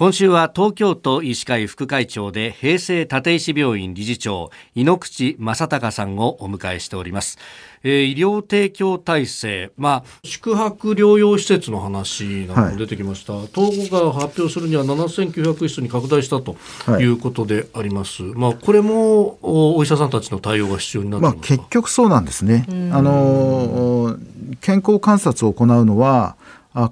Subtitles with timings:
[0.00, 7.36] 今週は東京都医師会副会長で平成立石病院理事長井ノ口正隆さんをお迎えしております、
[7.82, 16.56] えー、医療提供体制、まあ、宿泊療養施設の話なども出てきました、はい、東郷が発表するには7900室に拡大したと
[16.98, 17.04] い。
[17.04, 22.64] うことであります、はい、まあ、これもお医者さんたちの対応が必要になってまあ、結局そうなんですね。
[22.90, 24.16] あの
[24.62, 26.36] 健康観察を行うのは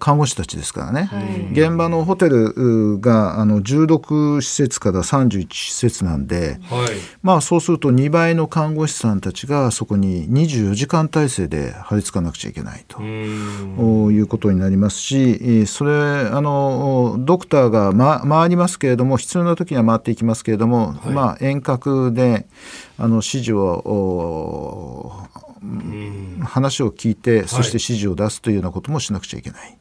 [0.01, 6.89] 看護師たちですからね、はい、現場のホテルがあの16施設から31施設なんで、はい、
[7.23, 22.47] まあ、そうすると2倍の看護師さんたちがそこに24時間体制で張り付かなくちゃいけないということになりますしそれあのドクターが、ま、回りますけれども必要な時には回っていきますけれども、はい、まあ、遠隔で
[22.99, 25.13] あの指示を
[26.43, 29.79] 話を聞いて、そして指示を出すというようなこともしなくちゃいけない、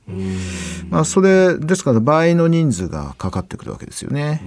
[0.90, 4.41] まあ、それですから倍の人数がかかってくるわけですよね。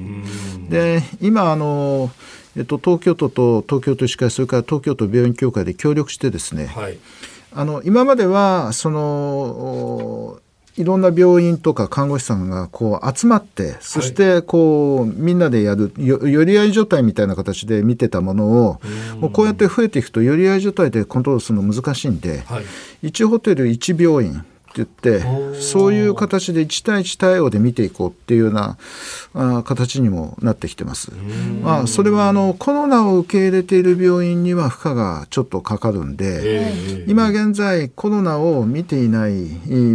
[0.68, 2.10] で今あの
[2.56, 6.98] えっと、東京都と東京都医師会それから東京都病院協会で協力してですね、はい、
[7.52, 10.40] あの今まではその
[10.80, 18.80] いろんな病院とか看護師さんがこう集まってそしてこうみんなでやる寄り合い状態みたいな形で見てたものを
[19.20, 22.60] もうこうやって増えていくと寄り合い状態でコントロールするの難しいんで、は
[23.02, 24.44] い、1ホテル1病院
[24.76, 25.22] 言って
[25.60, 28.76] そういう形で1対1対応で見ていこうっていうような
[29.34, 31.12] あ形にもなってきてます。
[31.62, 39.48] まあ、それはあのコロナを受け入れている病院には負荷がちょっとかかるんで今現在コロナを見ていない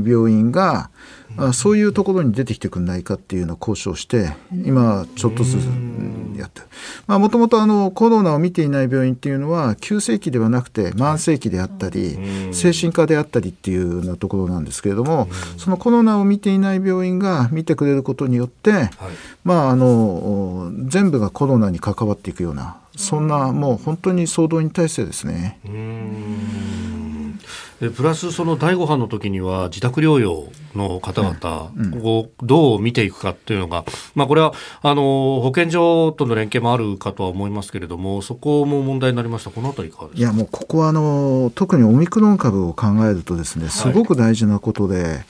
[0.06, 0.90] 病院が
[1.38, 5.66] あそういうところに出てきてくんないかっていうのを交渉して今ちょっとずつ
[7.08, 12.18] もともとコロナを見ていない病院っていうのは急性期ではなくて慢性期であったり
[12.52, 18.90] 精神科であったりっていうようなところなんですけれどもそのコロナを見ていない病院が見てくれることによって、
[19.44, 25.60] まあ、あの全部がコロナに関わっていくようなそんなもう本当に総動員体制ですね。
[27.80, 31.72] プラスその第5波の時には自宅療養の方々
[32.04, 39.50] をどう見ていくかっていうのが、まあ、これはあの保健所との連携もあるかとは思いますけれどもそこも問題になりました。
[39.52, 40.20] このあたりいかがですか？
[40.20, 45.26] いやもうここはあの特にオミクロン株を考えるとですねすごく大事なことで、はい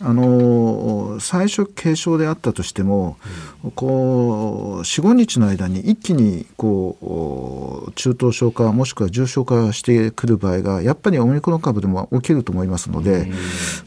[0.00, 3.16] あの最初軽症であったとしても、
[3.64, 13.28] うん、こう45日の間に一気にこう中等症化もしくは重症化してくる場合がやっぱりオミクロン株でも起きると思いますので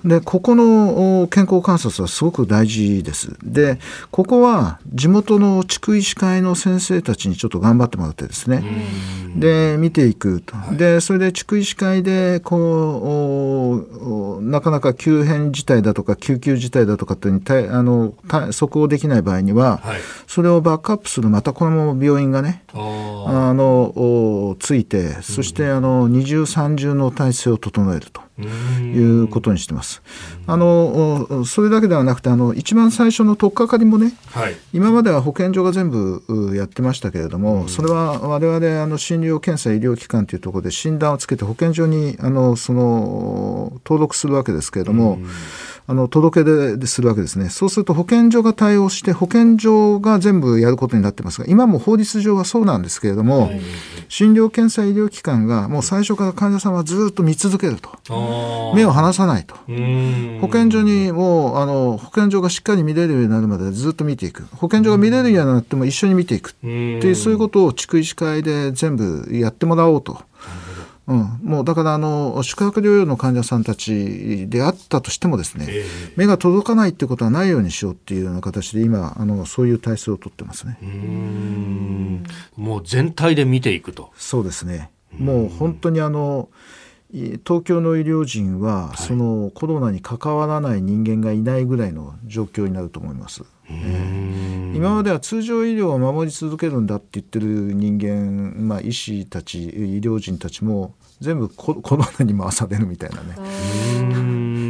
[0.04, 3.38] うん、でここの健康観察はすごく大事です。
[3.44, 3.80] で
[4.12, 8.64] ここは地元の地区医師会の先生たちにちょっと頑張ってもらってですね、
[9.26, 13.86] うん、で見ていくと、はい、でそれで地区医師会でこ
[14.40, 18.14] うなかなか急変事態だととか救急事態だとかってにあの
[18.52, 21.30] 即応できない場合には、はい、それをバックアップする。
[21.30, 28.22] またこの病院がねあのついてそしてあの二重三重の体制を整えると。
[28.80, 30.02] いうことにしてます。
[30.48, 45.20] あのそれだけではなくてあの一番最初の取っかかりもね、はい、今までは保健所が全部やってましたけれども、それは我々あの診療検査医療機関というところで診断をつけて保健所にあのその登録するわけですけれども。
[45.88, 47.50] あの届け出するわけですね。
[47.50, 53.62] そうすると保健所が対応して保健所が全部やることになってますが今も法律上はそうなんですけれども、はい、
[54.08, 57.92] 診療検査医療機関がもう最初から患者さんはずっと見続けると。
[58.76, 59.56] 目を離さないと。
[60.40, 64.46] 保健所にもうあの保健所がしっかり見れるようになるまでずっと見ていく。
[64.56, 70.22] 保健所が見れるようになっても一緒に見ていくっていうそういうことを地区医師会で全部やってもらおうと。
[71.12, 80.78] うん、もうだからあの宿泊療養の患者さんたちであったとしてもですね、えー、目が届かないっていうことはないようにしようっていうような形で今あのそういう体制をとってますね。
[82.56, 84.12] もう全体で見ていくと。
[84.16, 84.90] そうですね。
[85.18, 86.48] もう本当にあの
[87.14, 93.44] 東京の医療人は、そのコロナに関わらない人間がいないぐらいの状況になると思います。
[93.70, 93.74] え
[94.74, 103.82] 今までは通常医療を守り続けるんだって言ってる人間、まあ、医師たち医療人たちも全部コロナに回されるみたいなね。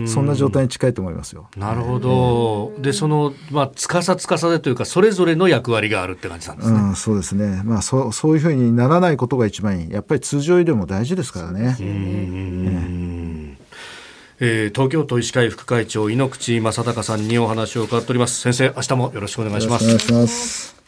[0.07, 1.47] そんな状態に近いと思いますよ。
[1.55, 6.79] なるほど、でその、まあ、つかさつかさでというかそれぞれの役割があるって感じなんですね。
[6.79, 9.91] うん、そうですね、まあ、そそういうふうにならないことが一番いい。
[9.91, 11.77] やっぱり通常医療も大事ですからね。
[14.43, 20.80] えー、東京都医師会副会長井ノ口正孝さんにお話を伺っております先生明日もよろしくお願いします。